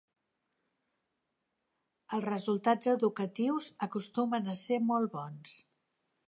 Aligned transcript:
Els 2.17 2.25
resultats 2.29 2.89
educatius 2.95 3.69
acostumen 3.89 4.51
a 4.55 4.57
ser 4.63 4.81
molt 4.91 5.15
bons. 5.19 5.55